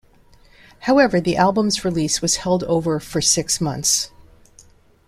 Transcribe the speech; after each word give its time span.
However, 0.79 1.21
the 1.21 1.37
album's 1.37 1.85
release 1.85 2.23
was 2.23 2.37
held 2.37 2.63
over 2.63 2.99
for 2.99 3.21
six 3.21 3.61
months. 3.61 4.09